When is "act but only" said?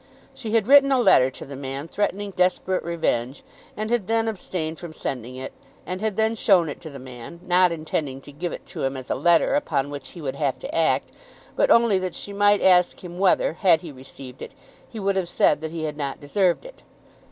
10.75-11.99